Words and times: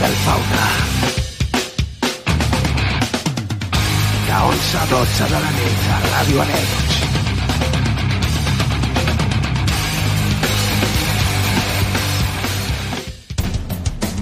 Del 0.00 0.12
fauna. 0.24 0.66
De 4.26 4.32
11 4.32 4.78
a 4.78 4.86
12 4.86 5.24
de 5.24 5.40
la 5.40 5.50
nit 5.56 5.88
a 5.90 5.98
Ràdio 6.12 6.42
Anecs. 6.44 6.86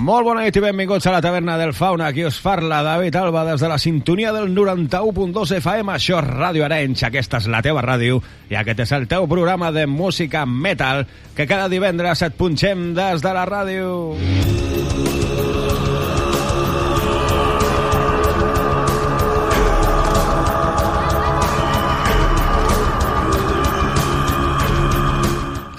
Molt 0.06 0.22
bona 0.22 0.44
nit 0.46 0.54
i 0.54 0.62
benvinguts 0.62 1.08
a 1.08 1.12
la 1.16 1.20
taverna 1.20 1.56
del 1.58 1.72
Fauna. 1.74 2.12
Aquí 2.12 2.22
us 2.24 2.38
parla 2.38 2.78
David 2.86 3.16
Alba 3.18 3.42
des 3.48 3.60
de 3.60 3.68
la 3.68 3.78
sintonia 3.78 4.30
del 4.32 4.54
91.2 4.54 5.56
FM. 5.58 5.96
Això 5.96 6.20
és 6.22 6.30
Ràdio 6.30 6.64
Arenys, 6.64 7.02
aquesta 7.08 7.42
és 7.42 7.50
la 7.50 7.64
teva 7.66 7.82
ràdio 7.82 8.22
i 8.48 8.54
aquest 8.54 8.84
és 8.86 8.94
el 8.94 9.08
teu 9.10 9.26
programa 9.26 9.72
de 9.74 9.88
música 9.90 10.46
metal 10.46 11.08
que 11.34 11.48
cada 11.50 11.68
divendres 11.68 12.22
et 12.22 12.38
punxem 12.38 12.92
des 12.94 13.24
de 13.24 13.34
la 13.34 13.48
ràdio. 13.50 15.25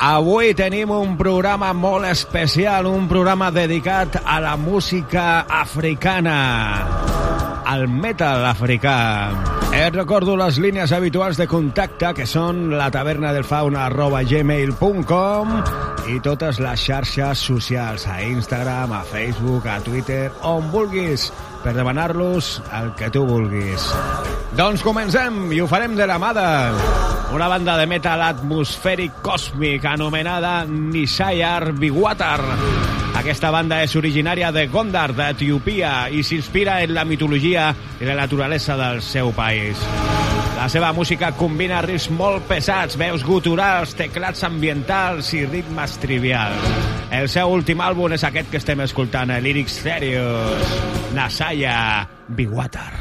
Avui 0.07 0.53
tenim 0.55 0.87
un 0.95 1.17
programa 1.19 1.73
molt 1.75 2.07
especial, 2.07 2.85
un 2.87 3.09
programa 3.11 3.49
dedicat 3.51 4.21
a 4.23 4.37
la 4.39 4.53
música 4.55 5.41
africana, 5.51 6.37
al 7.67 7.89
metal 7.91 8.45
africà. 8.47 8.95
Et 9.75 9.91
recordo 9.91 10.37
les 10.39 10.61
línies 10.63 10.93
habituals 10.95 11.35
de 11.35 11.49
contacte, 11.51 12.13
que 12.15 12.23
són 12.23 12.69
la 12.79 12.87
taverna 12.87 13.33
del 13.35 13.43
fauna 13.43 13.83
arroba 13.89 14.23
gmail.com 14.23 15.51
i 16.07 16.21
totes 16.23 16.61
les 16.63 16.87
xarxes 16.87 17.43
socials, 17.51 18.07
a 18.07 18.21
Instagram, 18.23 18.95
a 18.95 19.03
Facebook, 19.03 19.67
a 19.67 19.81
Twitter, 19.83 20.31
on 20.47 20.71
vulguis, 20.71 21.33
per 21.67 21.75
demanar-los 21.75 22.61
el 22.79 22.93
que 22.95 23.09
tu 23.11 23.25
vulguis. 23.27 23.89
Doncs 24.55 24.79
comencem 24.85 25.49
i 25.51 25.59
ho 25.59 25.65
farem 25.67 25.97
de 25.99 26.05
la 26.07 26.15
mà 26.15 26.29
de 26.31 26.45
una 27.35 27.49
banda 27.51 27.75
de 27.75 27.87
metal 27.91 28.21
atmosfèric 28.23 29.17
còsmic 29.25 29.83
anomenada 29.91 30.61
Nishayar 30.63 31.73
Bigwatar. 31.75 32.39
Aquesta 33.19 33.51
banda 33.51 33.81
és 33.83 33.97
originària 33.99 34.53
de 34.55 34.63
Gondar, 34.71 35.09
d'Etiopia, 35.17 36.07
i 36.07 36.23
s'inspira 36.23 36.77
en 36.85 36.93
la 36.95 37.03
mitologia 37.03 37.73
i 37.99 38.07
la 38.07 38.15
naturalesa 38.15 38.77
del 38.79 39.01
seu 39.03 39.33
país. 39.35 39.81
La 40.55 40.69
seva 40.71 40.93
música 40.95 41.33
combina 41.35 41.81
ritmes 41.83 42.07
molt 42.15 42.47
pesats, 42.47 42.95
veus 42.95 43.27
guturals, 43.27 43.91
teclats 43.99 44.47
ambientals 44.47 45.33
i 45.35 45.43
ritmes 45.45 45.99
trivials. 45.99 46.71
El 47.11 47.27
seu 47.27 47.51
últim 47.51 47.83
àlbum 47.83 48.15
és 48.15 48.23
aquest 48.23 48.53
que 48.53 48.63
estem 48.63 48.87
escoltant, 48.87 49.35
Lyrics 49.43 49.81
Serious, 49.83 50.96
Nasaya 51.17 52.05
Bigwatar. 52.29 52.93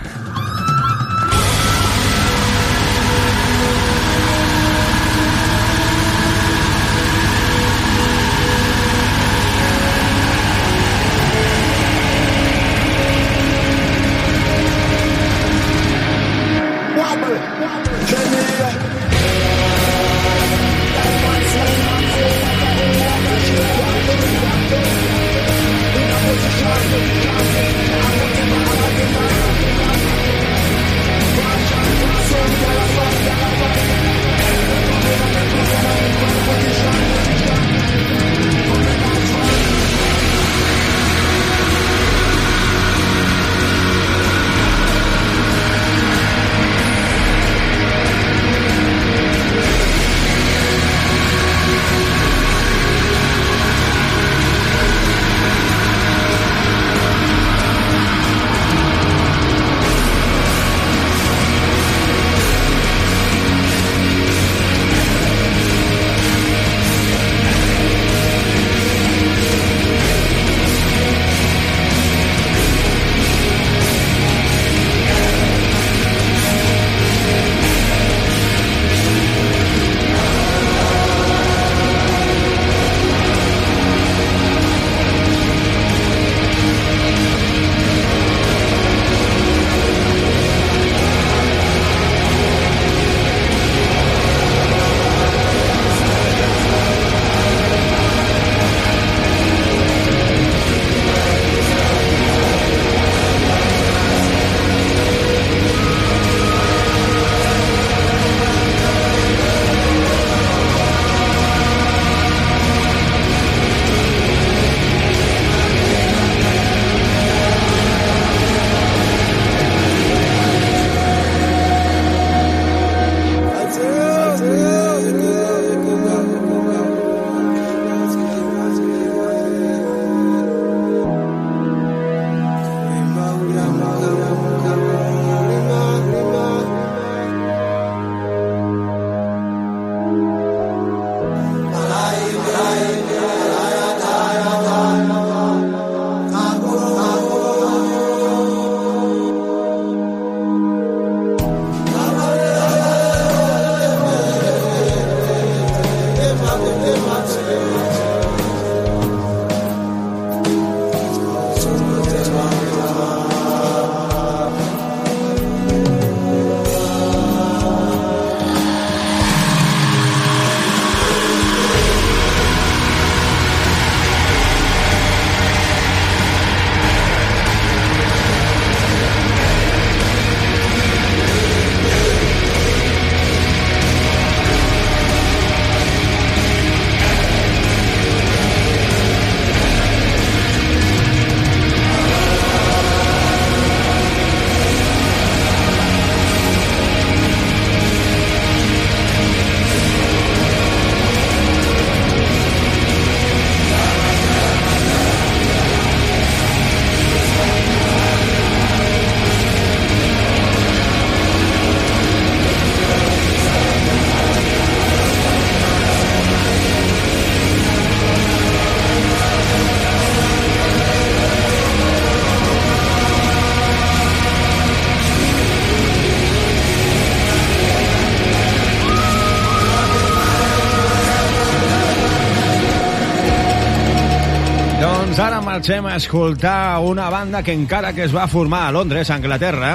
Marxem 235.67 235.87
a 235.87 235.97
escoltar 235.97 236.79
una 236.79 237.11
banda 237.11 237.43
que 237.43 237.53
encara 237.53 237.93
que 237.93 238.05
es 238.05 238.13
va 238.15 238.29
formar 238.31 238.69
a 238.69 238.71
Londres, 238.71 239.09
Anglaterra, 239.11 239.73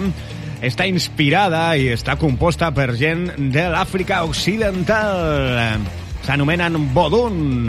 està 0.63 0.85
inspirada 0.87 1.65
i 1.75 1.89
està 1.91 2.15
composta 2.15 2.69
per 2.71 2.93
gent 2.95 3.25
de 3.51 3.65
l'Àfrica 3.73 4.21
Occidental. 4.23 5.83
S'anomenen 6.23 6.79
Bodun. 6.95 7.67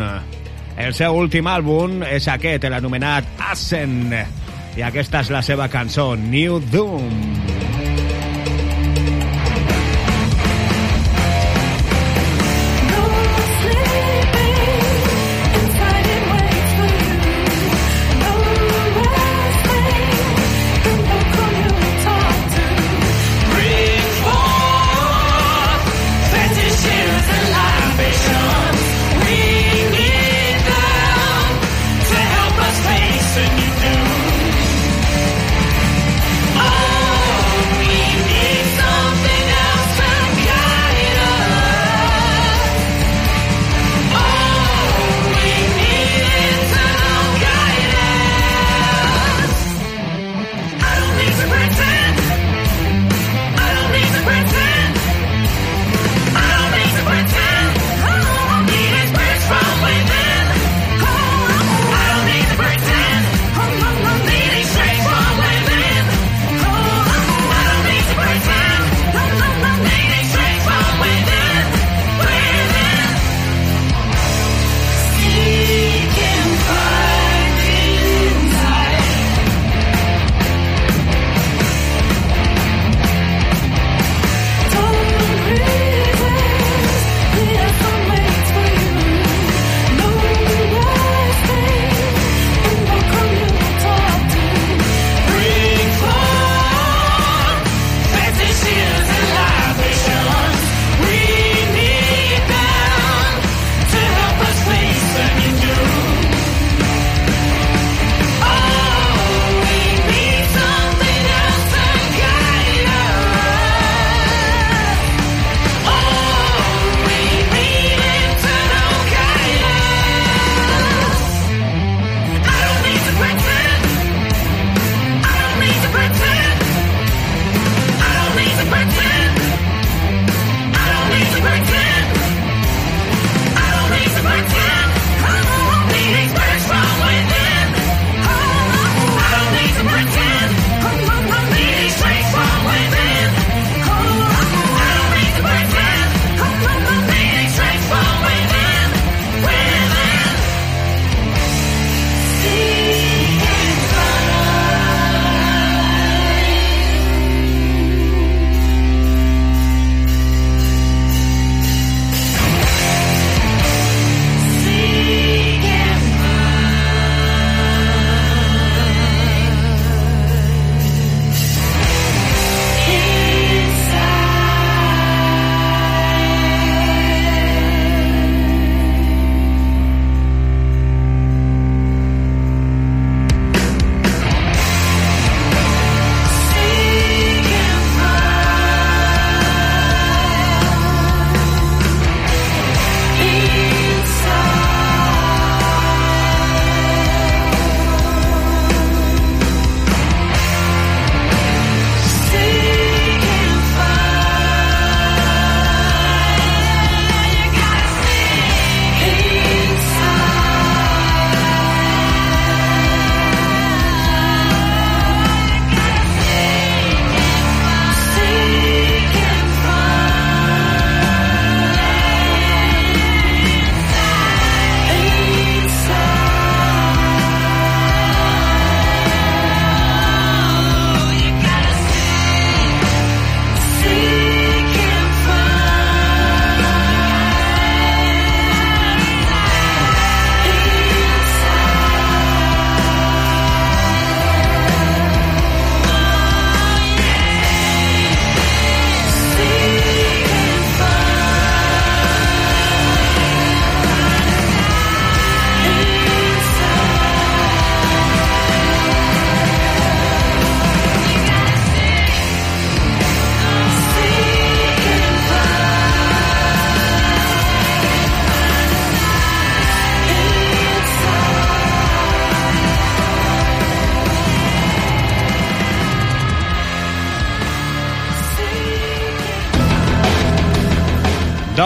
El 0.79 0.95
seu 0.95 1.19
últim 1.19 1.51
àlbum 1.51 2.05
és 2.07 2.31
aquest, 2.31 2.71
l'anomenat 2.71 3.43
Ascent. 3.51 4.15
I 4.79 4.87
aquesta 4.87 5.27
és 5.27 5.35
la 5.35 5.43
seva 5.43 5.67
cançó, 5.67 6.13
New 6.15 6.63
Doom. 6.71 7.32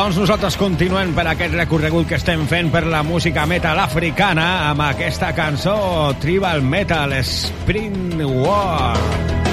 Doncs 0.07 0.21
nosaltres 0.23 0.55
continuem 0.55 1.09
per 1.17 1.25
aquest 1.27 1.57
recorregut 1.59 2.07
que 2.07 2.15
estem 2.15 2.45
fent 2.47 2.69
per 2.71 2.85
la 2.87 3.01
música 3.03 3.43
metal 3.51 3.81
africana 3.83 4.45
amb 4.69 4.85
aquesta 4.85 5.33
cançó 5.35 5.75
Tribal 6.23 6.63
Metal 6.63 7.17
Spring 7.27 8.23
War. 8.23 9.46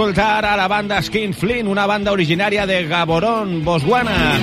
Escoltar 0.00 0.46
a 0.46 0.56
la 0.56 0.66
banda 0.66 1.02
Skin 1.02 1.34
Flint, 1.34 1.68
una 1.68 1.84
banda 1.84 2.12
originària 2.12 2.64
de 2.64 2.86
Gaborone, 2.88 3.58
Botswana. 3.60 4.38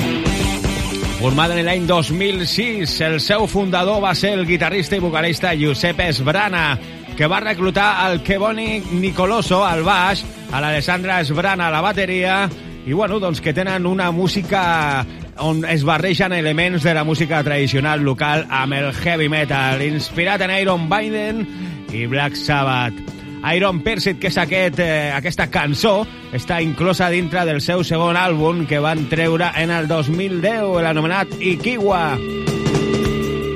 Formada 1.18 1.58
en 1.58 1.66
l'any 1.66 1.88
2006, 1.90 2.94
el 3.02 3.18
seu 3.18 3.48
fundador 3.50 3.98
va 4.04 4.14
ser 4.14 4.36
el 4.38 4.46
guitarrista 4.46 5.00
i 5.00 5.02
vocalista 5.02 5.56
Giuseppe 5.58 6.12
Esbrana, 6.12 6.78
que 7.18 7.26
va 7.26 7.42
reclutar 7.42 8.06
al 8.06 8.22
Keboni 8.22 8.84
Nicoloso 9.02 9.64
al 9.66 9.82
baix, 9.82 10.22
a 10.54 10.62
l'Alessandra 10.62 11.18
Esbrana 11.26 11.72
a 11.72 11.74
la 11.74 11.82
bateria, 11.82 12.44
i 12.86 12.94
bueno, 12.94 13.18
doncs 13.18 13.42
que 13.42 13.56
tenen 13.58 13.90
una 13.90 14.12
música 14.12 15.08
on 15.42 15.66
es 15.66 15.82
barregen 15.84 16.38
elements 16.38 16.86
de 16.86 16.94
la 16.94 17.04
música 17.04 17.42
tradicional 17.42 18.06
local 18.06 18.46
amb 18.46 18.78
el 18.78 18.94
heavy 18.94 19.26
metal, 19.26 19.82
inspirat 19.82 20.46
en 20.46 20.54
Iron 20.62 20.86
Maiden 20.86 21.48
i 21.90 22.06
Black 22.06 22.38
Sabbath. 22.38 23.07
Iron 23.56 23.80
Persit, 23.86 24.20
que 24.20 24.28
és 24.32 24.38
aquest, 24.38 24.80
eh, 24.80 25.12
aquesta 25.16 25.48
cançó, 25.54 26.02
està 26.34 26.60
inclosa 26.62 27.10
dintre 27.14 27.46
del 27.46 27.62
seu 27.62 27.84
segon 27.88 28.18
àlbum 28.20 28.66
que 28.68 28.82
van 28.84 29.06
treure 29.12 29.52
en 29.56 29.72
el 29.72 29.88
2010, 29.88 30.82
l'anomenat 30.84 31.38
Ikiwa. 31.40 32.04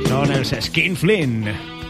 Són 0.07 0.31
els 0.37 0.55
Skin 0.61 0.95
Flint. 0.95 1.80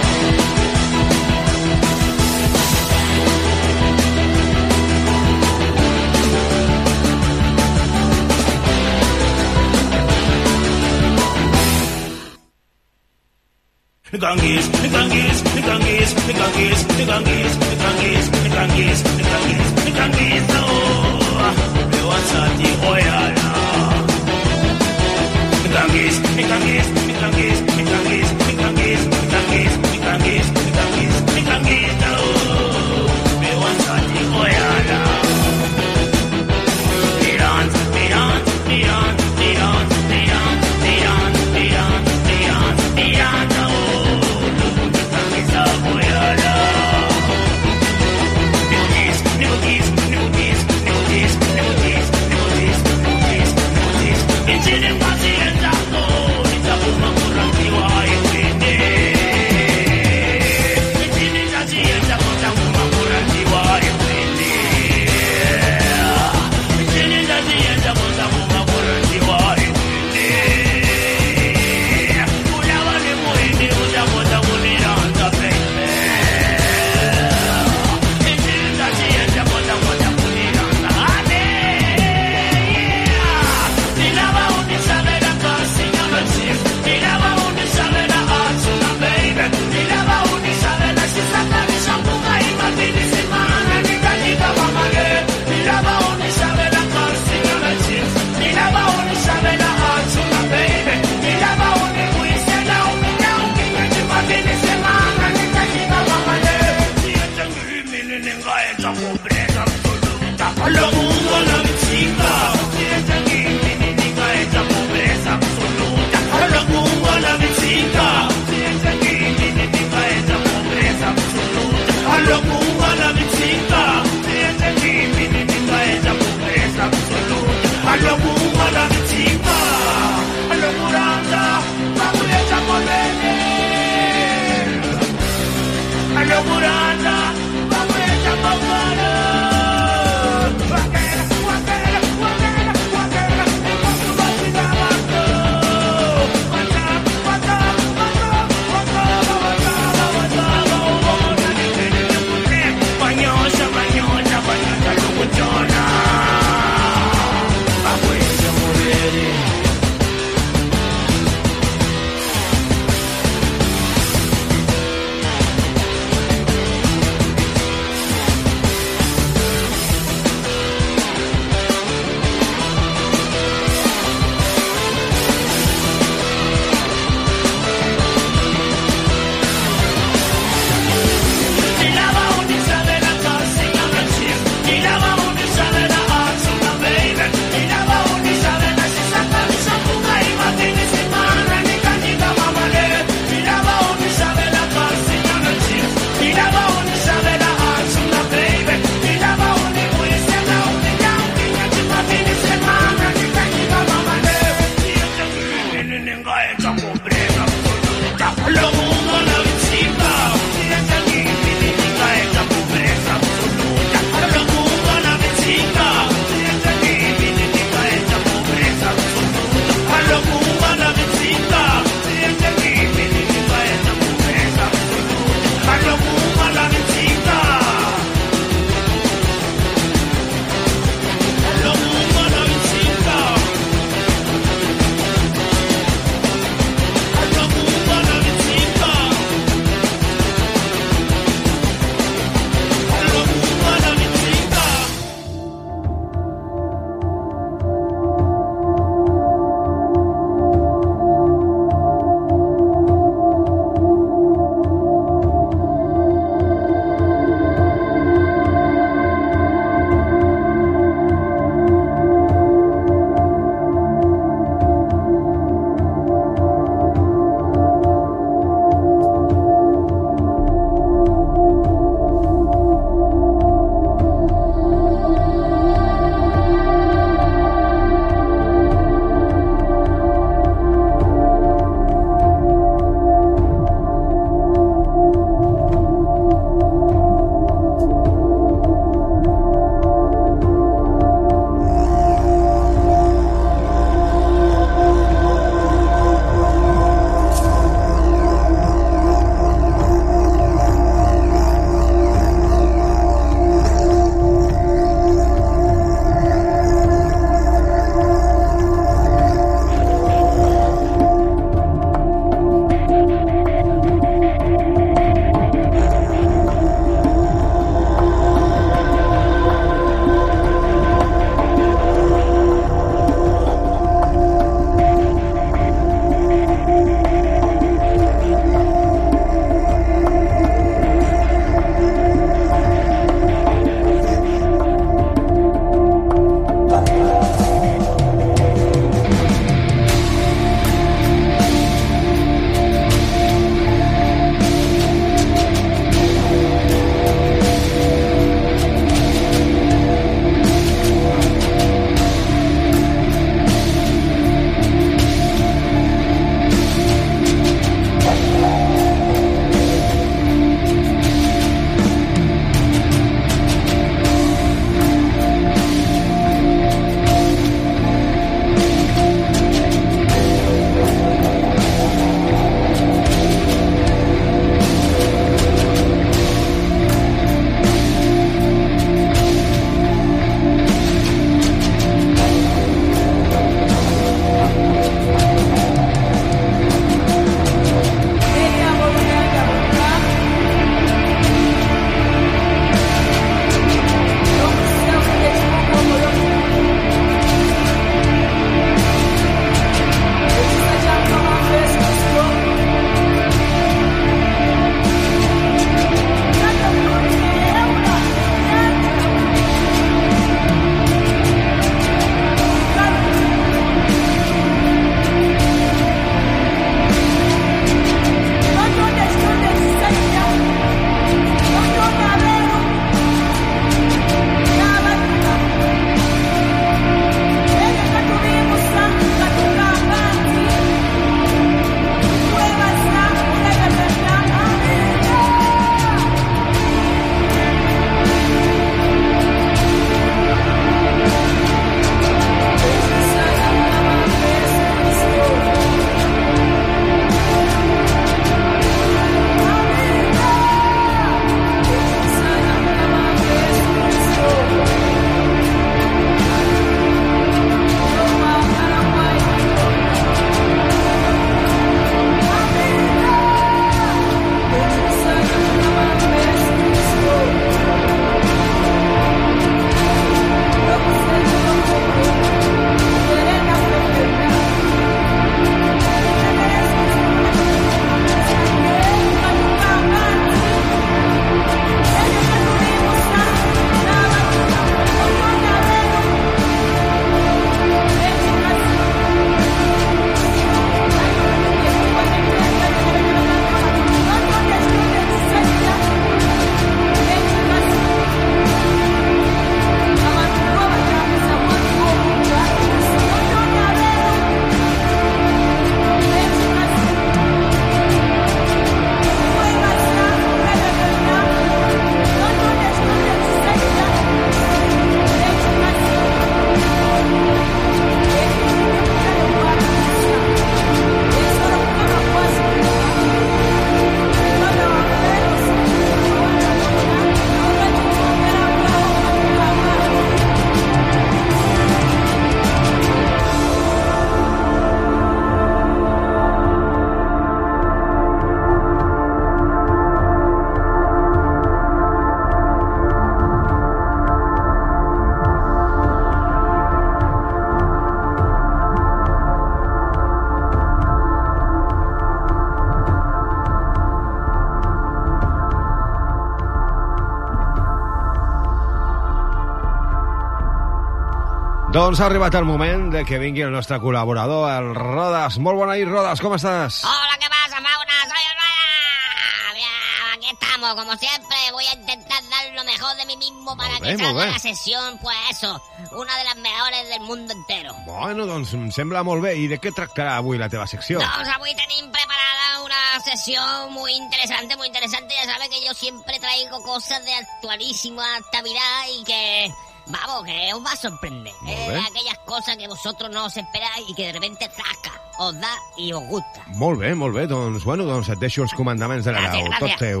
Doncs 561.84 562.00
ha 562.00 562.06
arribat 562.06 562.32
el 562.38 562.46
moment 562.48 562.86
de 562.94 563.02
que 563.04 563.18
vingui 563.20 563.42
el 563.44 563.50
nostre 563.52 563.76
col·laborador, 563.76 564.46
el 564.48 564.70
Rodas. 564.72 565.34
Molt 565.36 565.58
bona 565.60 565.74
nit, 565.76 565.84
Rodas, 565.84 566.22
com 566.24 566.32
estàs? 566.32 566.78
Hola, 566.88 567.18
¿qué 567.20 567.28
pasa, 567.28 567.58
Fauna? 567.60 567.98
Soy 568.08 568.22
el 568.24 568.38
Rodas. 568.38 569.58
Ya, 569.60 570.14
aquí 570.14 570.30
estamos, 570.32 570.74
como 570.76 570.96
siempre. 570.96 571.36
Voy 571.52 571.66
a 571.66 571.74
intentar 571.74 572.22
dar 572.30 572.54
lo 572.54 572.64
mejor 572.64 572.96
de 572.96 573.04
mí 573.04 573.18
mismo 573.18 573.54
para 573.58 573.76
que 573.76 573.84
bé, 573.84 573.98
molt 573.98 574.16
salga 574.16 574.26
la 574.32 574.38
sesión, 574.38 574.98
pues 575.02 575.18
eso, 575.28 575.60
una 575.92 576.16
de 576.16 576.24
las 576.24 576.36
mejores 576.36 576.88
del 576.88 577.00
mundo 577.00 577.34
entero. 577.34 577.74
Bueno, 577.84 578.24
doncs 578.24 578.54
em 578.56 578.70
sembla 578.72 579.04
molt 579.04 579.20
bé. 579.20 579.34
I 579.36 579.44
de 579.52 579.60
què 579.60 579.74
tractarà 579.76 580.16
avui 580.22 580.40
la 580.40 580.48
teva 580.48 580.64
secció? 580.64 581.04
Doncs 581.04 581.34
avui 581.36 581.52
tenim 581.52 581.92
preparada 581.92 582.64
una 582.64 583.04
sesión 583.04 583.74
muy 583.76 583.92
interesante, 583.92 584.56
muy 584.56 584.72
interesante. 584.72 585.12
Ya 585.20 585.34
sabes 585.34 585.50
que 585.50 585.60
yo 585.60 585.74
siempre 585.74 586.18
traigo 586.18 586.62
cosas 586.62 587.04
de 587.04 587.12
actualísima 587.12 588.16
actualidad 588.16 588.88
y 588.88 589.04
que, 589.04 589.52
vamos, 589.86 590.24
que 590.24 590.52
os 590.54 590.64
va 590.64 590.72
a 590.72 590.76
sorprender. 590.76 591.32
Muy 591.42 591.52
Eh, 591.52 591.82
cosas 592.24 592.56
que 592.56 592.66
vosotros 592.66 593.10
no 593.10 593.26
os 593.26 593.36
esperáis 593.36 593.88
y 593.88 593.94
que 593.94 594.06
de 594.06 594.12
repente 594.12 594.48
zasca, 594.48 594.92
os 595.18 595.38
da 595.40 595.50
y 595.76 595.92
os 595.92 596.02
gusta. 596.08 596.42
Molt 596.56 596.80
bé, 596.80 596.94
molt 596.94 597.14
bé. 597.14 597.26
Doncs, 597.26 597.64
bueno, 597.64 597.84
doncs 597.84 598.08
et 598.08 598.18
deixo 598.18 598.42
els 598.42 598.54
comandaments 598.54 599.04
de 599.04 599.12
la 599.12 599.20
Gràcies, 599.20 599.44
nau. 599.44 599.52
gràcies. 599.52 599.70
Tot 599.70 599.78
teu. 599.78 600.00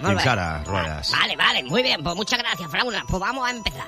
Molt 0.00 0.14
Fins 0.20 0.24
bé. 0.24 0.30
ara, 0.30 0.62
Rodas. 0.64 1.10
Vale, 1.10 1.36
vale, 1.36 1.62
muy 1.64 1.82
bien, 1.82 2.02
pues 2.02 2.16
muchas 2.16 2.38
gracias, 2.38 2.70
Frauna. 2.70 3.04
Pues 3.08 3.20
vamos 3.20 3.46
a 3.46 3.50
empezar. 3.50 3.86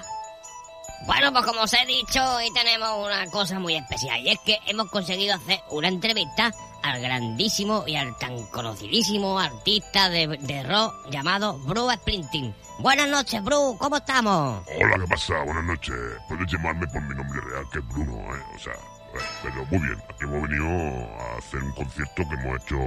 Bueno, 1.07 1.33
pues 1.33 1.47
como 1.47 1.63
os 1.63 1.73
he 1.73 1.87
dicho, 1.87 2.23
hoy 2.37 2.53
tenemos 2.53 3.07
una 3.07 3.25
cosa 3.31 3.59
muy 3.59 3.75
especial 3.77 4.21
y 4.21 4.31
es 4.31 4.39
que 4.45 4.59
hemos 4.67 4.91
conseguido 4.91 5.35
hacer 5.35 5.61
una 5.71 5.89
entrevista 5.89 6.51
al 6.83 7.01
grandísimo 7.01 7.85
y 7.87 7.97
al 7.97 8.17
tan 8.19 8.47
conocidísimo 8.47 9.39
artista 9.39 10.09
de, 10.09 10.27
de 10.29 10.63
rock 10.63 10.95
llamado 11.11 11.59
Bruce 11.61 11.97
Springsteen. 11.97 12.55
Buenas 12.79 13.09
noches, 13.09 13.43
Bruce, 13.43 13.79
¿cómo 13.79 13.97
estamos? 13.97 14.65
Hola, 14.81 14.97
¿qué 14.99 15.07
pasa? 15.09 15.43
Buenas 15.45 15.65
noches. 15.65 15.95
Puedes 16.29 16.51
llamarme 16.51 16.87
por 16.87 17.03
mi 17.03 17.15
nombre 17.15 17.41
real, 17.43 17.65
que 17.71 17.79
es 17.79 17.89
Bruno, 17.89 18.35
¿eh? 18.35 18.43
O 18.55 18.59
sea, 18.59 18.73
eh, 18.73 19.19
pero 19.43 19.67
muy 19.67 19.79
bien. 19.81 20.03
Aquí 20.09 20.25
hemos 20.25 20.49
venido 20.49 20.67
a 20.67 21.39
hacer 21.39 21.63
un 21.63 21.73
concierto 21.73 22.23
que 22.29 22.35
hemos 22.37 22.63
hecho 22.63 22.79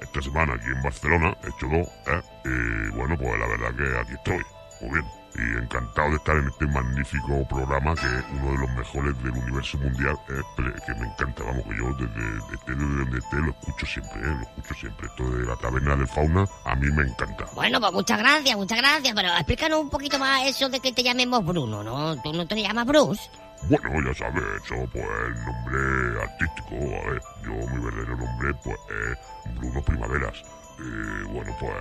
esta 0.00 0.22
semana 0.22 0.54
aquí 0.54 0.66
en 0.66 0.82
Barcelona. 0.82 1.36
He 1.42 1.48
hecho 1.48 1.66
dos, 1.66 1.88
¿eh? 2.06 2.22
Y 2.44 2.96
bueno, 2.96 3.16
pues 3.18 3.40
la 3.40 3.46
verdad 3.48 3.74
que 3.76 3.98
aquí 3.98 4.12
estoy. 4.14 4.42
Muy 4.80 5.00
bien. 5.00 5.21
Y 5.34 5.62
encantado 5.62 6.10
de 6.10 6.16
estar 6.16 6.36
en 6.36 6.46
este 6.48 6.66
magnífico 6.66 7.48
programa 7.48 7.94
que 7.94 8.06
es 8.06 8.24
uno 8.32 8.52
de 8.52 8.58
los 8.58 8.70
mejores 8.70 9.22
del 9.22 9.32
universo 9.32 9.78
mundial, 9.78 10.14
eh, 10.28 10.42
que 10.86 10.94
me 10.94 11.06
encanta, 11.06 11.44
vamos, 11.44 11.64
que 11.64 11.76
yo 11.76 11.94
desde, 11.94 12.22
desde, 12.50 12.74
desde 12.74 12.96
donde 12.96 13.18
esté 13.18 13.36
lo 13.36 13.50
escucho 13.50 13.86
siempre, 13.86 14.20
¿eh? 14.20 14.34
Lo 14.34 14.42
escucho 14.42 14.74
siempre. 14.74 15.06
Esto 15.06 15.30
de 15.30 15.46
la 15.46 15.56
taberna 15.56 15.96
del 15.96 16.08
fauna 16.08 16.44
a 16.64 16.74
mí 16.76 16.86
me 16.92 17.02
encanta. 17.02 17.46
Bueno, 17.54 17.80
pues 17.80 17.92
muchas 17.92 18.18
gracias, 18.18 18.56
muchas 18.56 18.78
gracias, 18.78 19.14
pero 19.14 19.28
explícanos 19.28 19.80
un 19.80 19.90
poquito 19.90 20.18
más 20.18 20.46
eso 20.46 20.68
de 20.68 20.80
que 20.80 20.92
te 20.92 21.02
llamemos 21.02 21.44
Bruno, 21.44 21.82
¿no? 21.82 22.20
¿Tú 22.22 22.32
no 22.32 22.46
te 22.46 22.60
llamas 22.60 22.86
Bruce? 22.86 23.30
Bueno, 23.68 24.12
ya 24.12 24.14
sabes, 24.14 24.42
eso 24.64 24.74
pues 24.92 25.04
el 25.04 25.44
nombre 25.44 26.22
artístico, 26.22 26.74
a 26.74 27.10
ver, 27.10 27.22
yo 27.44 27.52
mi 27.52 27.84
verdadero 27.84 28.16
nombre 28.16 28.54
pues 28.64 28.76
es 28.90 29.54
Bruno 29.54 29.82
Primaveras. 29.82 30.42
Y 30.78 31.22
bueno, 31.32 31.54
pues 31.60 31.72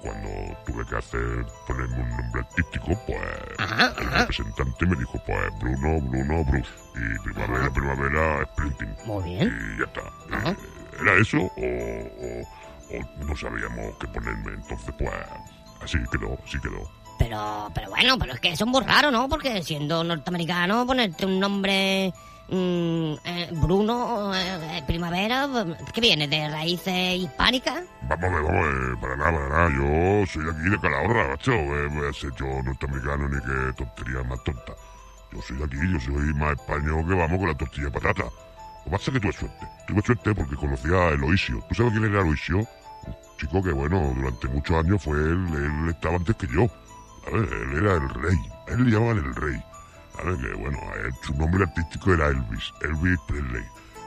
cuando 0.00 0.28
tuve 0.66 0.84
que 0.86 0.96
hacer, 0.96 1.46
ponerme 1.66 2.02
un 2.02 2.08
nombre 2.16 2.40
artístico, 2.40 2.86
pues 3.06 3.20
Ajá, 3.58 3.92
el 3.98 4.06
ajá. 4.06 4.18
representante 4.20 4.86
me 4.86 4.96
dijo 4.96 5.22
pues 5.26 5.58
Bruno, 5.60 6.00
Bruno, 6.02 6.44
Bruce. 6.44 6.70
Y 6.96 7.18
Primavera, 7.24 7.70
Primavera, 7.72 8.44
Sprinting. 8.52 8.96
Muy 9.06 9.24
bien. 9.24 9.58
Y 9.76 9.78
ya 9.78 9.84
está. 9.84 10.50
Eh, 10.50 10.56
¿Era 11.00 11.14
eso 11.20 11.38
o, 11.38 11.44
o- 11.44 12.42
o 12.98 13.24
no 13.26 13.36
sabíamos 13.36 13.96
qué 14.00 14.08
ponerme? 14.08 14.52
Entonces 14.54 14.94
pues 14.98 15.12
así 15.82 15.98
quedó, 16.10 16.36
así 16.44 16.58
quedó. 16.60 16.90
Pero, 17.18 17.70
pero 17.74 17.90
bueno, 17.90 18.16
pero 18.18 18.32
es 18.32 18.40
que 18.40 18.50
eso 18.52 18.64
es 18.64 18.70
muy 18.70 18.82
raro, 18.84 19.10
¿no? 19.10 19.28
Porque 19.28 19.62
siendo 19.62 20.02
norteamericano, 20.04 20.86
ponerte 20.86 21.26
un 21.26 21.38
nombre 21.38 22.12
mm, 22.48 23.14
eh, 23.24 23.50
Bruno, 23.52 24.34
eh, 24.34 24.78
eh, 24.78 24.82
Primavera, 24.86 25.48
¿qué 25.92 26.00
viene? 26.00 26.28
¿De 26.28 26.48
raíces 26.48 27.18
hispánicas? 27.18 27.84
Vamos 28.02 28.24
a 28.24 28.28
ver, 28.28 28.42
vamos 28.42 28.64
a 28.64 28.68
ver, 28.68 28.98
para 29.00 29.16
nada, 29.16 29.32
para 29.32 29.48
nada. 29.48 29.70
Yo 29.70 30.26
soy 30.26 30.48
aquí 30.48 30.70
de 30.70 30.78
Calahorra, 30.80 31.28
macho. 31.28 31.52
Eh, 31.52 32.12
ser 32.12 32.32
yo 32.38 32.62
norteamericano 32.62 33.28
ni 33.28 33.40
qué 33.40 33.72
tontería 33.76 34.22
más 34.24 34.42
tonta. 34.44 34.72
Yo 35.32 35.42
soy 35.42 35.56
de 35.58 35.64
aquí, 35.64 35.76
yo 35.92 36.00
soy 36.00 36.34
más 36.34 36.52
español 36.52 37.06
que 37.06 37.14
vamos 37.14 37.38
con 37.38 37.48
la 37.48 37.56
tortilla 37.56 37.84
de 37.86 37.90
patata. 37.92 38.24
Lo 38.90 38.98
que 38.98 39.12
que 39.12 39.20
tuve 39.20 39.32
suerte. 39.32 39.68
Tuve 39.86 40.02
suerte 40.02 40.34
porque 40.34 40.56
conocía 40.56 40.96
a 40.96 41.08
Eloisio. 41.10 41.62
¿Tú 41.68 41.74
sabes 41.74 41.92
quién 41.92 42.04
era 42.04 42.22
Eloisio? 42.22 42.58
Un 42.58 43.14
chico 43.38 43.62
que, 43.62 43.72
bueno, 43.72 44.12
durante 44.14 44.48
muchos 44.48 44.76
años 44.76 45.02
fue 45.02 45.18
él, 45.18 45.46
él 45.54 45.88
estaba 45.90 46.16
antes 46.16 46.36
que 46.36 46.46
yo. 46.46 46.66
¿Sabes? 47.24 47.50
Él 47.52 47.84
era 47.84 47.94
el 47.94 48.08
rey. 48.08 48.38
A 48.66 48.72
él 48.72 48.84
le 48.84 48.90
llamaban 48.92 49.18
el 49.18 49.34
rey. 49.34 49.62
Que, 50.18 50.54
bueno, 50.54 50.78
su 51.22 51.34
nombre 51.34 51.64
artístico 51.64 52.12
era 52.12 52.28
Elvis. 52.28 52.72
Elvis 52.82 53.18
Presley. 53.26 53.64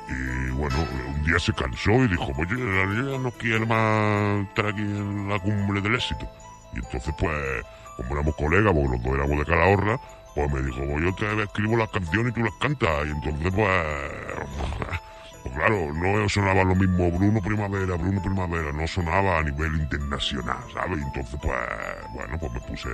Y 0.10 0.52
bueno, 0.52 0.76
un 1.08 1.24
día 1.24 1.39
se 1.39 1.54
cansó 1.54 1.91
y 1.91 2.08
dijo, 2.10 2.32
oye, 2.38 2.58
yo 2.58 3.12
ya 3.12 3.17
no 3.17 3.32
quiero 3.32 3.65
más 3.65 4.47
estar 4.47 4.67
aquí 4.67 4.82
en 4.82 5.30
la 5.30 5.39
cumbre 5.39 5.80
del 5.82 5.95
éxito. 5.95 6.30
Y 6.74 6.80
entonces, 6.80 7.13
pues, 7.17 7.63
como 7.97 8.13
éramos 8.15 8.36
colegas, 8.36 8.74
porque 8.74 8.97
los 8.97 9.04
dos 9.04 9.15
éramos 9.15 9.39
de 9.39 9.45
Calahorra, 9.45 10.00
pues 10.36 10.52
me 10.52 10.62
dijo, 10.62 10.82
pues 10.86 11.04
yo 11.04 11.15
te 11.15 11.43
escribo 11.43 11.78
las 11.78 11.89
canciones 11.89 12.32
y 12.32 12.36
tú 12.36 12.43
las 12.43 12.54
cantas. 12.56 13.08
Y 13.08 13.12
entonces, 13.12 13.54
pues, 13.54 13.86
pues 15.43 15.56
claro, 15.56 15.93
no 15.93 16.30
sonaba 16.30 16.63
lo 16.63 16.76
mismo 16.76 17.12
Bruno 17.12 17.41
Primavera, 17.41 17.95
Bruno 17.95 18.21
Primavera, 18.21 18.71
no 18.74 18.88
sonaba 18.88 19.39
a 19.39 19.43
nivel 19.43 19.76
internacional, 19.76 20.60
¿sabes? 20.74 21.00
Y 21.00 21.04
entonces, 21.04 21.39
pues, 21.41 21.60
bueno, 22.13 22.38
pues 22.38 22.52
me 22.52 22.60
puse 22.62 22.89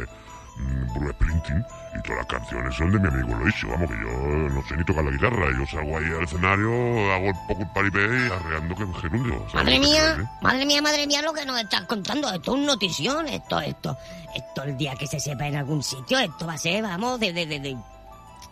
mm, 0.58 1.10
Springsteen 1.12 1.66
y 1.98 2.02
todas 2.02 2.18
las 2.18 2.26
canciones 2.28 2.76
son 2.76 2.92
de 2.92 3.00
mi 3.00 3.08
amigo 3.08 3.38
Loisio, 3.38 3.70
vamos, 3.70 3.90
que 3.90 3.98
yo 3.98 4.10
no 4.50 4.68
sé 4.68 4.78
ni 4.78 4.84
tocar 4.84 5.04
la 5.04 5.12
guitarra, 5.12 5.46
yo 5.58 5.66
salgo 5.66 5.98
ahí 5.98 6.06
al 6.06 6.24
escenario, 6.24 7.14
hago 7.14 7.26
el 7.28 7.36
poco 7.48 7.62
el 7.62 7.70
paripé 7.74 8.00
y 8.00 8.32
arreando 8.32 8.76
que 8.76 9.02
gerundio. 9.02 9.34
¿sabes 9.52 9.54
Madre 9.54 9.80
mía, 9.80 10.10
decir? 10.10 10.26
madre 10.42 10.66
mía, 10.66 10.82
madre 10.82 11.08
mía, 11.08 11.22
lo 11.22 11.34
que 11.34 11.46
nos 11.46 11.60
estás 11.60 11.82
contando. 11.84 12.28
Esto 12.32 12.52
es 12.54 12.60
un 12.60 12.66
notición, 12.66 13.28
esto, 13.28 13.60
esto, 13.62 13.98
esto 14.36 14.64
el 14.64 14.78
día 14.78 14.96
que 14.96 15.08
se 15.08 15.20
sepa 15.20 15.48
en 15.48 15.56
algún 15.56 15.82
sitio, 15.84 16.20
esto 16.20 16.46
va 16.46 16.54
a 16.54 16.58
ser, 16.58 16.84
vamos, 16.84 17.20
de, 17.20 17.34
de, 17.34 17.46
de, 17.46 17.60
de, 17.60 17.78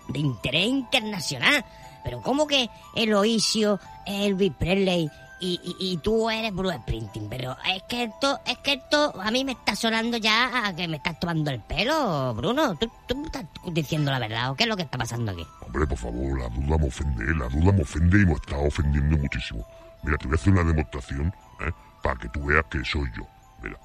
de 0.10 0.20
interés 0.20 0.68
internacional. 0.68 1.64
Pero 2.04 2.22
¿cómo 2.22 2.46
que 2.46 2.70
Eloisio, 2.96 3.80
Elvis 4.06 4.54
Presley 4.58 5.10
y, 5.40 5.60
y, 5.64 5.92
y 5.92 5.98
tú 5.98 6.30
eres 6.30 6.54
Bruce 6.54 6.78
Springsteen? 6.78 7.30
Pero 7.30 7.58
es 7.74 7.84
que 7.84 8.04
esto, 8.04 8.40
es 8.46 8.58
que 8.60 8.74
esto 8.74 9.14
a 9.22 9.32
mí 9.32 9.44
me 9.44 9.54
está 9.54 9.76
sonando 9.76 10.18
ya 10.18 10.68
a 10.68 10.76
que 10.76 10.88
me 10.88 10.98
estás 10.98 11.20
tomando 11.20 11.52
el 11.52 11.60
pelo, 11.62 12.34
Bruno. 12.34 12.76
¿Tú, 12.76 12.90
estás 13.26 13.46
diciendo 13.72 14.12
la 14.12 14.20
verdad 14.20 14.52
o 14.52 14.56
qué 14.56 14.64
es 14.64 14.70
lo 14.70 14.76
que 14.76 14.84
está 14.84 14.98
pasando 14.98 15.32
aquí? 15.32 15.46
Hombre, 15.62 15.88
por 15.88 15.98
favor, 15.98 16.40
la 16.40 16.50
duda 16.50 16.78
me 16.78 16.88
ofende, 16.88 17.36
la 17.36 17.50
duda 17.50 17.72
me 17.72 17.82
ofende 17.82 18.22
y 18.22 18.26
me 18.26 18.34
está 18.34 18.58
ofendiendo 18.58 19.18
muchísimo. 19.18 19.66
Mira, 20.04 20.18
te 20.18 20.28
voy 20.28 20.36
a 20.36 20.40
hacer 20.40 20.54
una 20.54 20.64
demostración, 20.64 21.34
¿eh? 21.62 21.72
Para 22.04 22.20
que 22.20 22.30
tú 22.30 22.46
veas 22.46 22.64
que 22.70 22.84
soy 22.86 23.10
yo. 23.18 23.28
Mira. 23.62 23.80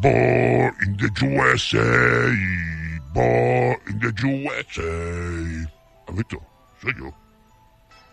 Born 0.00 0.74
in 0.86 0.96
the 0.96 1.08
USA, 1.26 1.82
born 3.12 3.76
in 3.88 3.98
the 3.98 4.12
USA. 4.24 5.70
¿Has 6.08 6.16
visto? 6.16 6.38
Soy 6.80 6.94
yo. 6.98 7.12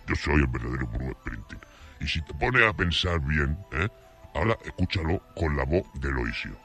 Yo 0.08 0.16
soy 0.16 0.42
el 0.42 0.48
verdadero 0.48 0.88
Bruno 0.88 1.14
Springsteen. 1.22 1.69
Y 2.00 2.08
si 2.08 2.22
te 2.22 2.34
pones 2.34 2.64
a 2.68 2.74
pensar 2.74 3.20
bien, 3.22 3.58
¿eh? 3.74 3.88
Ahora 4.34 4.58
escúchalo 4.64 5.22
con 5.36 5.58
la 5.58 5.66
voz 5.66 5.86
de 5.96 6.12
Loisio. 6.12 6.56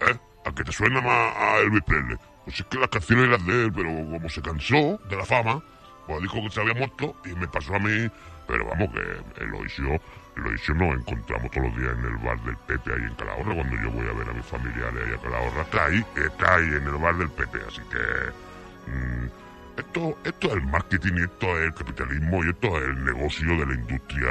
¿Eh? 0.00 0.18
¿A 0.44 0.52
que 0.52 0.64
te 0.64 0.72
suena 0.72 1.00
más 1.00 1.36
a 1.36 1.58
Elvis 1.58 1.82
Presley? 1.82 2.16
Pues 2.44 2.60
es 2.60 2.66
que 2.66 2.78
las 2.78 2.88
canciones 2.88 3.26
eran 3.26 3.46
de 3.46 3.64
él, 3.64 3.72
pero 3.72 3.88
como 3.88 4.28
se 4.28 4.42
cansó 4.42 4.98
de 5.08 5.16
la 5.16 5.24
fama, 5.24 5.62
pues 6.06 6.22
dijo 6.22 6.42
que 6.42 6.50
se 6.50 6.60
había 6.60 6.74
muerto 6.74 7.14
y 7.24 7.28
me 7.34 7.46
pasó 7.46 7.74
a 7.74 7.78
mí. 7.78 8.10
Pero 8.46 8.66
vamos, 8.66 8.88
que 8.92 9.44
Eloisio, 9.44 10.00
Eloisio 10.40 10.74
nos 10.74 10.96
encontramos 10.96 11.50
todos 11.50 11.66
los 11.68 11.76
días 11.76 11.92
en 11.98 12.04
el 12.04 12.16
bar 12.18 12.40
del 12.44 12.56
Pepe 12.66 12.92
ahí 12.92 13.02
en 13.02 13.14
Calahorra. 13.14 13.54
Cuando 13.54 13.76
yo 13.76 13.90
voy 13.90 14.06
a 14.08 14.12
ver 14.12 14.28
a 14.28 14.32
mis 14.32 14.46
familiares 14.46 15.00
ahí 15.06 15.14
a 15.14 15.18
Calahorra, 15.18 15.62
está 15.62 15.84
ahí, 15.86 16.04
está 16.16 16.54
ahí 16.54 16.68
en 16.68 16.84
el 16.86 16.96
bar 16.96 17.16
del 17.16 17.30
Pepe. 17.30 17.58
Así 17.66 17.80
que. 17.90 18.90
mm, 18.90 19.40
esto, 19.80 20.16
esto 20.24 20.48
es 20.48 20.52
el 20.54 20.62
marketing 20.62 21.12
y 21.16 21.22
esto 21.22 21.58
es 21.58 21.64
el 21.64 21.74
capitalismo 21.74 22.44
y 22.44 22.50
esto 22.50 22.68
es 22.78 22.84
el 22.84 23.04
negocio 23.04 23.48
de 23.48 23.66
la 23.66 23.74
industria 23.74 24.30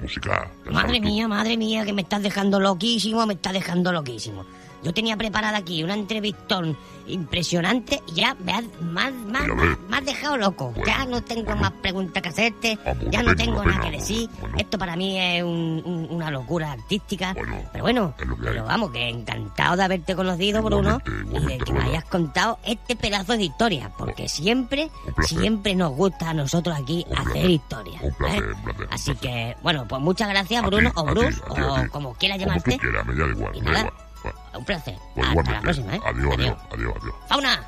musical. 0.00 0.48
Madre 0.70 1.00
mía, 1.00 1.28
madre 1.28 1.56
mía, 1.56 1.84
que 1.84 1.92
me 1.92 2.02
estás 2.02 2.22
dejando 2.22 2.58
loquísimo, 2.60 3.26
me 3.26 3.34
estás 3.34 3.52
dejando 3.52 3.92
loquísimo. 3.92 4.46
Yo 4.86 4.94
tenía 4.94 5.16
preparada 5.16 5.58
aquí 5.58 5.82
una 5.82 5.94
entrevistón 5.94 6.76
impresionante 7.08 8.00
y 8.06 8.14
ya 8.20 8.34
me 8.44 8.52
has, 8.52 8.64
más, 8.82 9.12
más, 9.12 9.46
me 9.88 9.96
has 9.96 10.04
dejado 10.04 10.36
loco. 10.36 10.70
Bueno, 10.70 10.86
ya 10.86 11.04
no 11.06 11.20
tengo 11.24 11.44
bueno. 11.46 11.60
más 11.62 11.72
preguntas 11.72 12.22
que 12.22 12.28
hacerte, 12.28 12.78
Ah, 12.86 12.92
ya 13.10 13.22
no 13.22 13.30
pena, 13.30 13.34
tengo 13.36 13.64
nada 13.64 13.80
que 13.80 13.90
decir. 13.96 14.30
Bueno. 14.40 14.56
Esto 14.58 14.78
para 14.78 14.94
mí 14.94 15.18
es 15.18 15.42
un- 15.42 15.82
un- 15.84 16.06
una 16.10 16.30
locura 16.30 16.70
artística. 16.70 17.34
Pero 17.72 17.82
bueno, 17.84 18.14
pero 18.42 18.64
vamos, 18.64 18.92
que 18.92 19.08
encantado 19.08 19.76
de 19.76 19.82
haberte 19.82 20.14
conocido, 20.14 20.62
Bruno, 20.62 21.00
Igualmente, 21.04 21.54
y 21.54 21.58
de 21.58 21.64
que 21.64 21.72
me 21.72 21.82
hayas 21.84 22.04
contado 22.04 22.58
este 22.64 22.94
pedazo 22.94 23.32
de 23.36 23.42
historia, 23.42 23.90
porque 23.98 24.28
siempre, 24.28 24.88
siempre 25.22 25.74
nos 25.74 25.92
gusta 25.96 26.30
a 26.30 26.34
nosotros 26.34 26.76
aquí 26.80 27.04
Un 27.08 27.18
hacer 27.18 27.32
placer. 27.32 27.50
historia. 27.50 27.98
Un 28.02 28.14
placer, 28.14 28.44
¿eh? 28.44 28.52
un 28.54 28.62
placer, 28.62 28.88
Así 28.92 29.14
que, 29.16 29.56
bueno, 29.62 29.84
pues 29.88 30.00
muchas 30.00 30.28
gracias, 30.28 30.62
A 30.62 30.66
Bruno, 30.66 30.92
o 30.94 31.04
Bruce, 31.04 31.40
o 31.48 31.90
como 31.90 32.14
quieras 32.14 32.38
Como 32.38 32.48
llamarte. 32.50 32.72
tú 32.72 32.78
quieras, 32.78 33.04
me 33.06 33.14
da 33.14 33.26
igual, 33.26 33.52
me 33.54 33.60
da 33.60 33.64
nada. 33.72 33.78
igual. 33.80 34.05
Bueno, 34.34 34.58
Un 34.58 34.64
placer. 34.64 34.96
pues 35.14 35.28
Hasta 35.28 35.52
la 35.52 35.60
próxima, 35.60 35.94
¿eh? 35.96 36.00
Adiós, 36.04 36.34
adiós, 36.38 36.56
adiós, 36.72 36.94
adiós. 37.00 37.14
Fauna, 37.28 37.64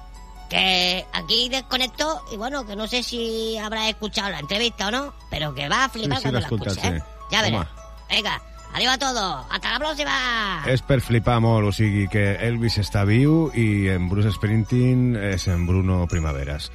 que 0.49 1.07
aquí 1.13 1.49
desconecto 1.49 2.25
y 2.33 2.37
bueno, 2.37 2.67
que 2.67 2.75
no 2.77 2.87
sé 2.87 3.03
si 3.03 3.57
habrás 3.59 3.89
escuchado 3.89 4.31
la 4.31 4.39
entrevista 4.41 4.89
o 4.89 4.91
no, 4.91 5.15
pero 5.31 5.55
que 5.55 5.69
va 5.69 5.85
a 5.85 5.89
flipar 5.89 6.19
Sí, 6.19 6.23
sí, 6.25 6.31
cuando 6.31 6.39
l'he 6.39 6.43
la 6.43 6.47
escuches, 6.47 6.85
¿eh? 6.85 6.99
sí. 6.99 7.05
Ya 7.31 7.43
verás. 7.43 7.67
Venga, 8.11 8.41
adiós 8.73 8.95
a 8.95 8.99
todos. 8.99 9.47
Hasta 9.51 9.73
la 9.73 9.79
próxima. 9.79 10.63
És 10.67 10.81
per 10.83 11.01
flipar 11.05 11.41
molt, 11.45 11.69
o 11.69 11.73
sigui 11.77 12.09
que 12.09 12.37
Elvis 12.49 12.79
està 12.81 13.05
viu 13.05 13.51
i 13.55 13.89
en 13.93 14.09
Bruce 14.09 14.33
Springsteen 14.33 15.17
és 15.35 15.45
en 15.53 15.67
Bruno 15.69 16.07
Primaveras. 16.09 16.71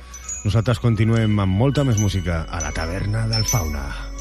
Nosaltres 0.46 0.78
continuem 0.84 1.40
amb 1.40 1.58
molta 1.58 1.84
més 1.88 1.98
música 1.98 2.44
a 2.52 2.60
la 2.62 2.72
taverna 2.76 3.26
del 3.32 3.46
Fauna. 3.50 4.13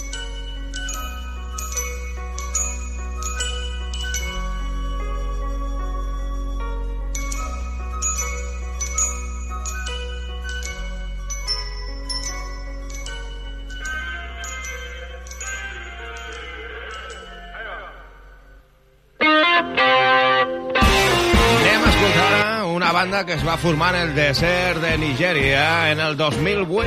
Que 23.26 23.34
es 23.34 23.46
va 23.46 23.56
formar 23.56 23.94
en 23.94 24.00
el 24.08 24.14
desert 24.14 24.80
de 24.82 24.96
Nigèria 24.98 25.92
en 25.92 26.00
el 26.00 26.16
2008. 26.16 26.82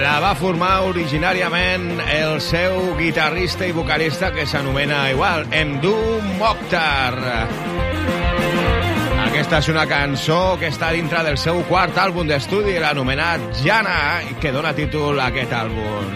La 0.00 0.18
va 0.22 0.34
formar 0.38 0.82
originàriament 0.88 2.00
el 2.14 2.40
seu 2.42 2.96
guitarrista 2.98 3.66
i 3.66 3.74
vocalista 3.76 4.32
que 4.34 4.46
s'anomena 4.46 5.10
igual, 5.12 5.46
Mdu 5.50 5.94
Mokhtar. 6.40 7.14
Aquesta 9.28 9.62
és 9.62 9.68
una 9.70 9.86
cançó 9.86 10.58
que 10.58 10.70
està 10.72 10.90
dintre 10.96 11.22
del 11.26 11.38
seu 11.38 11.62
quart 11.70 11.98
àlbum 11.98 12.26
d'estudi, 12.30 12.78
l'anomenat 12.82 13.50
Jana, 13.62 13.98
que 14.40 14.54
dona 14.54 14.74
títol 14.74 15.20
a 15.20 15.30
aquest 15.30 15.52
àlbum. 15.54 16.14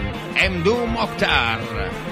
Mdu 0.49 0.79
Mokhtar. 0.97 1.61
Shut 1.61 2.02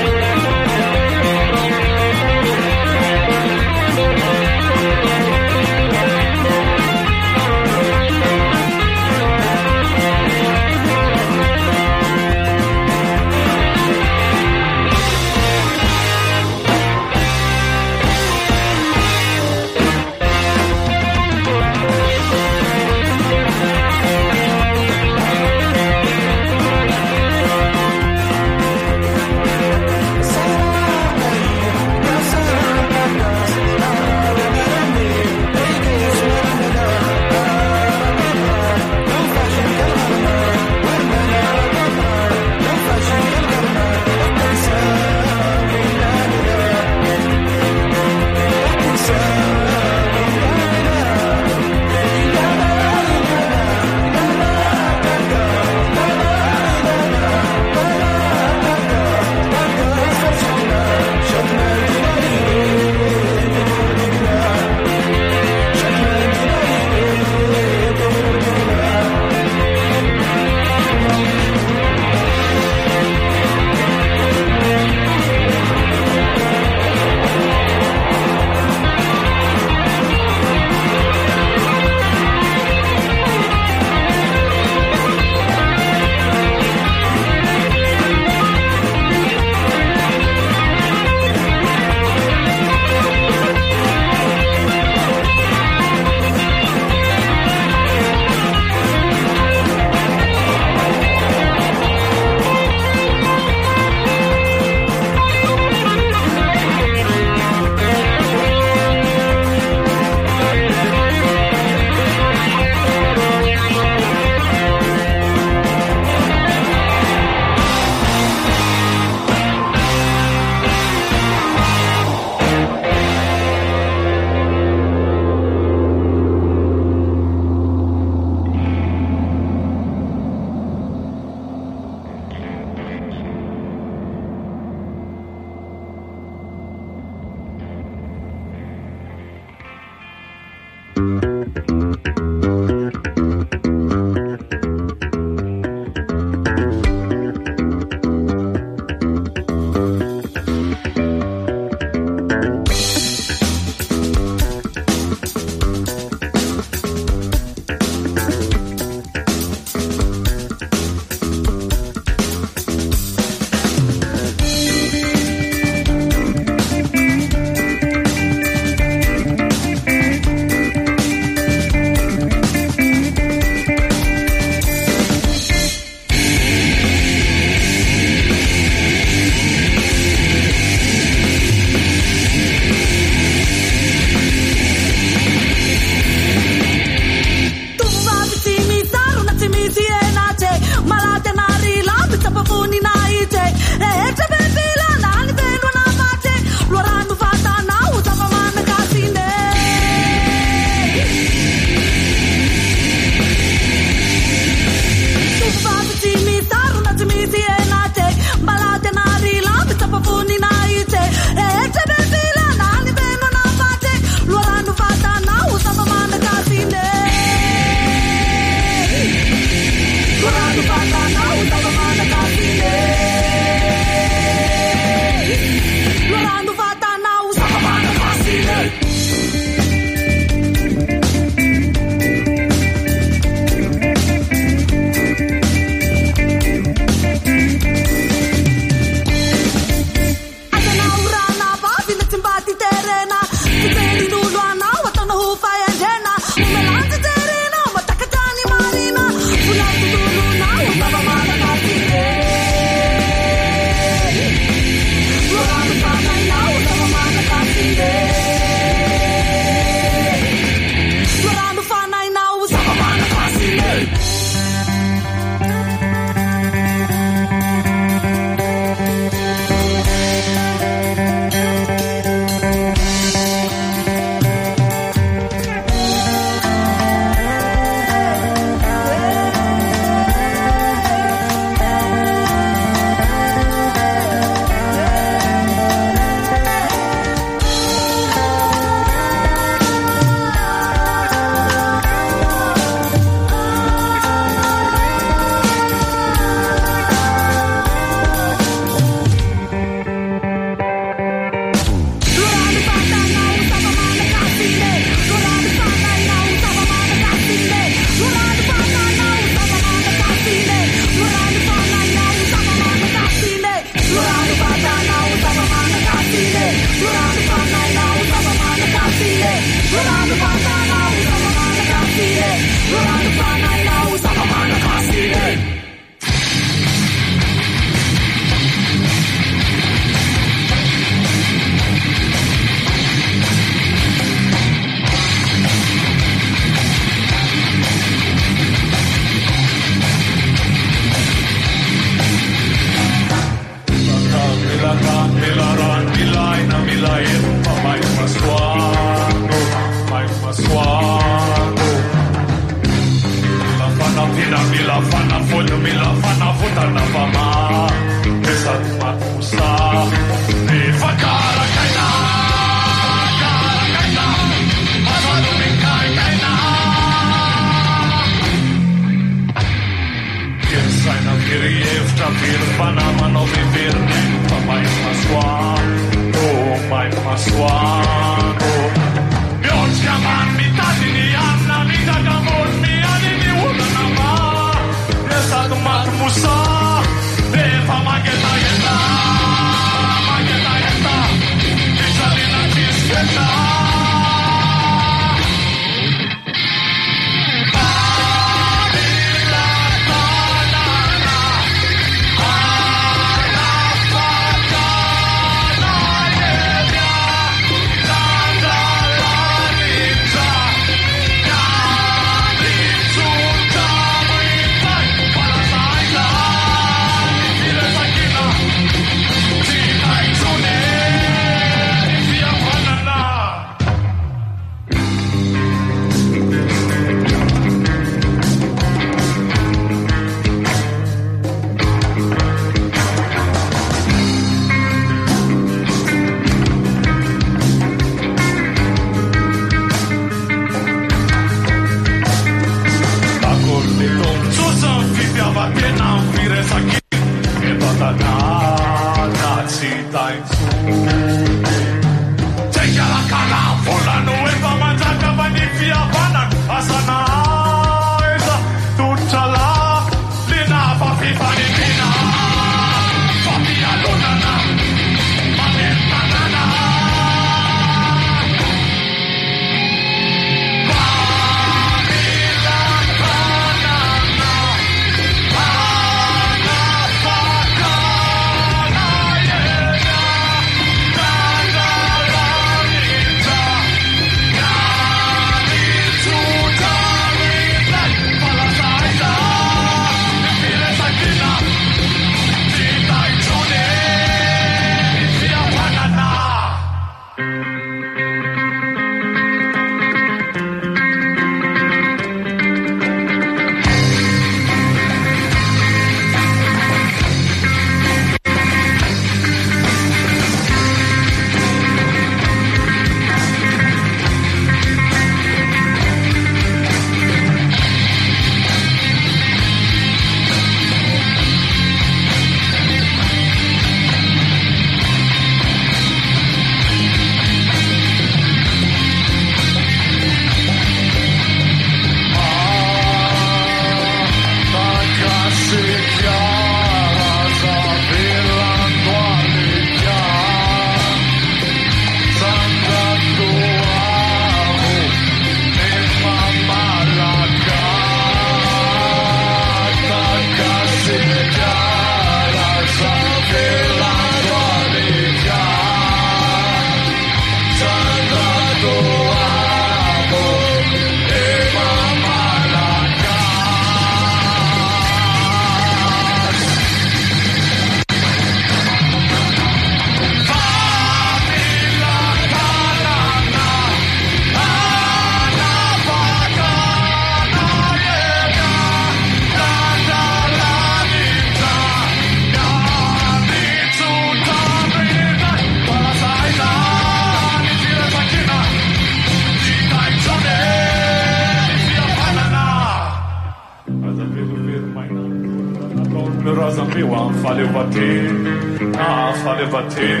Batim, 597.71 598.71
Nachal 598.73 599.39
Batim. 599.51 600.00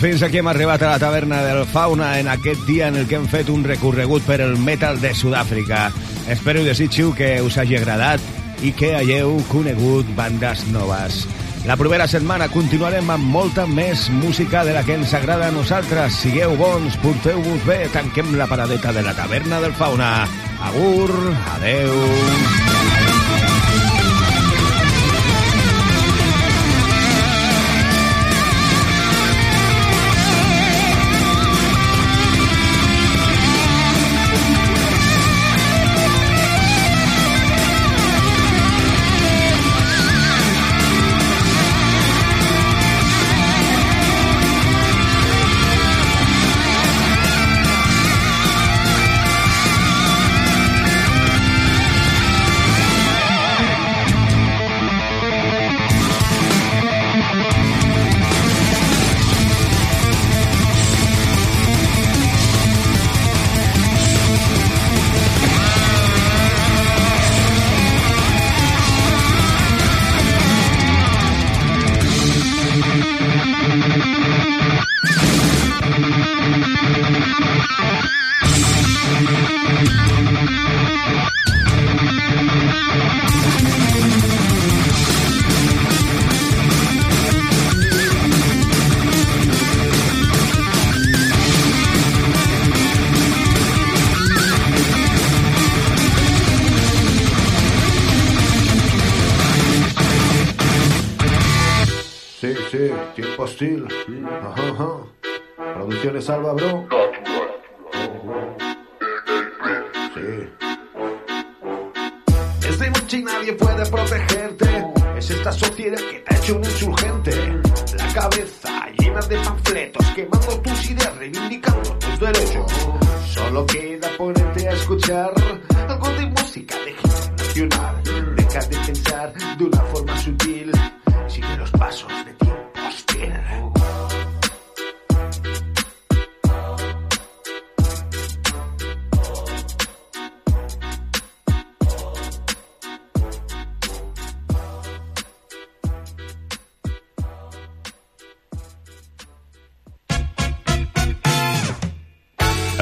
fins 0.00 0.22
aquí 0.24 0.38
hem 0.40 0.48
arribat 0.48 0.80
a 0.82 0.94
la 0.94 0.98
taverna 0.98 1.42
del 1.44 1.66
Fauna 1.68 2.14
en 2.18 2.28
aquest 2.32 2.62
dia 2.64 2.88
en 2.88 2.96
el 2.96 3.06
que 3.08 3.18
hem 3.18 3.26
fet 3.28 3.50
un 3.52 3.64
recorregut 3.66 4.24
per 4.24 4.38
el 4.40 4.56
metal 4.56 5.00
de 5.00 5.12
Sud-àfrica. 5.14 5.90
Espero 6.32 6.62
i 6.62 6.68
desitjo 6.68 7.12
que 7.16 7.34
us 7.44 7.58
hagi 7.60 7.76
agradat 7.76 8.24
i 8.64 8.72
que 8.72 8.94
hagueu 8.96 9.36
conegut 9.50 10.08
bandes 10.16 10.64
noves. 10.72 11.26
La 11.68 11.76
propera 11.76 12.08
setmana 12.08 12.48
continuarem 12.48 13.12
amb 13.12 13.28
molta 13.34 13.66
més 13.68 14.08
música 14.14 14.64
de 14.64 14.72
la 14.72 14.86
que 14.86 14.96
ens 14.96 15.12
agrada 15.16 15.50
a 15.50 15.54
nosaltres. 15.54 16.16
Sigueu 16.22 16.56
bons, 16.56 16.96
porteu-vos 17.04 17.68
bé, 17.68 17.82
tanquem 17.92 18.32
la 18.40 18.48
paradeta 18.48 18.96
de 18.96 19.04
la 19.04 19.14
taverna 19.18 19.60
del 19.60 19.76
Fauna. 19.76 20.24
Agur, 20.70 21.12
adeu... 21.58 22.59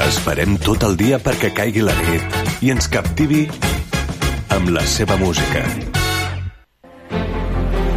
Esperem 0.09 0.55
tot 0.57 0.81
el 0.87 0.95
dia 0.97 1.19
perquè 1.21 1.51
caigui 1.53 1.83
la 1.85 1.93
nit 1.99 2.63
i 2.65 2.71
ens 2.73 2.87
captivi 2.89 3.43
amb 4.55 4.71
la 4.73 4.81
seva 4.81 5.19
música. 5.21 5.61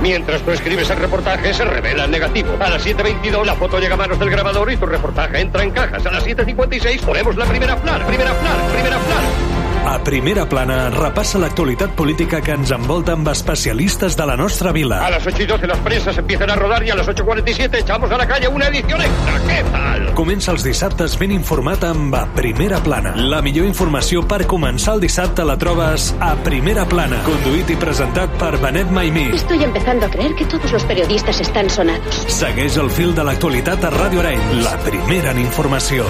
Mientras 0.02 0.42
tú 0.42 0.50
escribes 0.50 0.90
el 0.90 0.98
reportaje, 0.98 1.54
se 1.54 1.64
revela 1.64 2.04
el 2.04 2.10
negativo. 2.10 2.52
A 2.60 2.68
las 2.68 2.84
7.22 2.84 3.46
la 3.46 3.54
foto 3.54 3.78
llega 3.78 3.94
a 3.94 3.96
manos 3.96 4.18
del 4.18 4.28
grabador 4.28 4.70
y 4.70 4.76
tu 4.76 4.84
reportaje 4.84 5.40
entra 5.40 5.62
en 5.62 5.70
cajas. 5.70 6.04
A 6.04 6.10
las 6.10 6.26
7.56 6.26 7.00
ponemos 7.00 7.34
la 7.36 7.46
primera 7.46 7.80
plan, 7.80 8.06
primera 8.06 8.38
plan, 8.38 8.72
primera 8.72 8.98
plan. 8.98 9.51
A 9.84 9.98
primera 10.02 10.48
plana 10.48 10.90
repassa 10.90 11.38
l'actualitat 11.42 11.90
política 11.98 12.40
que 12.40 12.54
ens 12.54 12.70
envolta 12.72 13.12
amb 13.16 13.28
especialistes 13.28 14.16
de 14.16 14.24
la 14.26 14.36
nostra 14.36 14.70
A 14.70 14.72
vila. 14.72 15.10
las 15.10 15.26
8 15.26 15.42
y 15.42 15.46
12 15.46 15.66
las 15.66 15.78
presas 15.78 16.16
empiezan 16.18 16.50
a 16.50 16.56
rodar 16.56 16.82
y 16.84 16.90
a 16.90 16.94
las 16.94 17.06
8.47 17.08 17.80
echamos 17.80 18.10
a 18.10 18.16
la 18.16 18.26
calle 18.26 18.48
una 18.48 18.68
edición 18.68 19.00
extra. 19.02 19.40
¿Qué 19.48 19.62
tal? 19.70 20.14
Comença 20.14 20.52
els 20.52 20.62
dissabtes 20.64 21.18
ben 21.18 21.32
informat 21.32 21.84
amb 21.84 22.14
A 22.14 22.26
Primera 22.34 22.78
Plana. 22.80 23.14
La 23.16 23.42
millor 23.42 23.66
informació 23.66 24.22
per 24.26 24.46
començar 24.46 24.94
el 24.94 25.00
dissabte 25.04 25.44
la 25.44 25.58
trobes 25.58 26.14
a 26.20 26.34
Primera 26.46 26.86
Plana. 26.86 27.22
Conduït 27.26 27.70
i 27.74 27.76
presentat 27.76 28.30
per 28.38 28.56
Benet 28.62 28.90
Maimí. 28.90 29.30
Estoy 29.34 29.64
empezando 29.64 30.06
a 30.06 30.10
creer 30.10 30.34
que 30.36 30.46
todos 30.46 30.70
los 30.72 30.84
periodistas 30.84 31.40
están 31.40 31.68
sonados. 31.68 32.24
Segueix 32.28 32.76
el 32.76 32.90
fil 32.90 33.14
de 33.14 33.24
l'actualitat 33.24 33.84
a 33.84 33.90
Ràdio 33.90 34.20
Arenys. 34.24 34.64
La 34.64 34.78
primera 34.78 35.32
en 35.32 35.40
informació. 35.40 36.06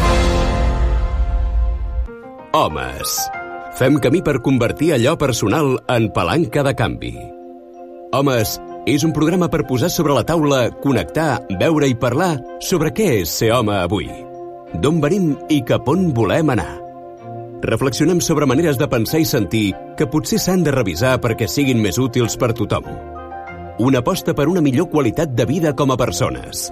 Homes. 2.53 3.31
Fem 3.83 3.97
camí 3.99 4.20
per 4.22 4.37
convertir 4.39 4.93
allò 4.95 5.16
personal 5.18 5.72
en 5.91 6.05
palanca 6.14 6.62
de 6.62 6.70
canvi. 6.78 7.16
Homes 8.14 8.53
és 8.87 9.03
un 9.03 9.11
programa 9.11 9.49
per 9.51 9.64
posar 9.66 9.89
sobre 9.91 10.14
la 10.14 10.22
taula, 10.22 10.68
connectar, 10.85 11.49
veure 11.59 11.89
i 11.91 11.97
parlar 11.99 12.37
sobre 12.62 12.93
què 12.95 13.09
és 13.24 13.35
ser 13.41 13.51
home 13.51 13.74
avui, 13.74 14.07
d'on 14.78 15.03
venim 15.03 15.33
i 15.51 15.59
cap 15.66 15.91
on 15.91 16.12
volem 16.14 16.55
anar. 16.55 16.68
Reflexionem 17.66 18.22
sobre 18.22 18.47
maneres 18.47 18.78
de 18.78 18.87
pensar 18.87 19.18
i 19.18 19.26
sentir 19.26 19.72
que 19.99 20.07
potser 20.07 20.39
s'han 20.39 20.62
de 20.62 20.78
revisar 20.78 21.16
perquè 21.18 21.51
siguin 21.51 21.83
més 21.83 21.99
útils 21.99 22.39
per 22.39 22.55
tothom. 22.55 22.87
Una 23.83 24.07
aposta 24.07 24.30
per 24.30 24.47
una 24.47 24.62
millor 24.62 24.93
qualitat 24.95 25.35
de 25.35 25.51
vida 25.57 25.74
com 25.74 25.91
a 25.91 25.99
persones. 25.99 26.68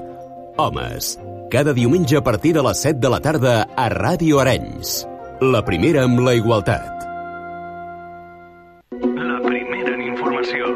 Homes, 0.62 1.16
cada 1.50 1.74
diumenge 1.74 2.22
a 2.22 2.22
partir 2.22 2.54
de 2.54 2.68
les 2.70 2.86
7 2.86 3.02
de 3.02 3.16
la 3.18 3.18
tarda 3.18 3.64
a 3.74 3.90
Ràdio 3.98 4.38
Arenys. 4.46 5.00
La 5.41 5.62
primera 5.64 6.03
amb 6.05 6.18
la 6.20 6.34
igualtat. 6.36 7.05
La 9.01 9.38
primera 9.41 9.95
en 9.95 10.03
informació. 10.05 10.66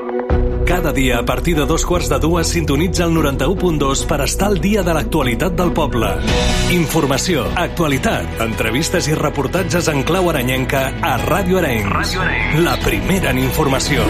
Cada 0.65 0.91
dia, 0.97 1.19
a 1.19 1.25
partir 1.27 1.55
de 1.59 1.67
dos 1.67 1.85
quarts 1.85 2.09
de 2.09 2.19
dues, 2.19 2.49
sintonitza 2.49 3.05
el 3.05 3.13
91.2 3.13 4.07
per 4.09 4.23
estar 4.25 4.49
al 4.49 4.63
dia 4.65 4.83
de 4.83 4.95
l'actualitat 4.97 5.53
del 5.53 5.75
poble. 5.77 6.15
Informació, 6.73 7.45
actualitat, 7.61 8.41
entrevistes 8.41 9.11
i 9.13 9.19
reportatges 9.21 9.93
en 9.93 10.01
clau 10.03 10.33
aranyenca 10.33 10.87
a 10.97 11.19
Ràdio 11.21 11.61
Arenys. 11.61 11.93
Ràdio 11.93 12.25
Arenys. 12.25 12.65
La 12.65 12.81
primera 12.81 13.37
en 13.37 13.45
informació. 13.45 14.09